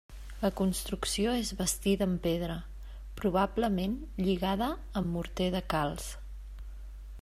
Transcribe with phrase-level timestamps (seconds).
[0.43, 2.55] La construcció és bastida en pedra,
[3.21, 6.13] probablement lligada amb morter de calç.